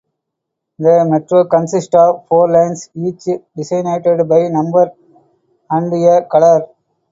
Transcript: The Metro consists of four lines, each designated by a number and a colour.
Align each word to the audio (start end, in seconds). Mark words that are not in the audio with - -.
The 0.79 1.05
Metro 1.07 1.45
consists 1.45 1.93
of 1.93 2.25
four 2.27 2.51
lines, 2.51 2.89
each 2.95 3.25
designated 3.55 4.27
by 4.27 4.39
a 4.45 4.49
number 4.49 4.91
and 5.69 5.93
a 5.93 6.25
colour. 6.27 6.67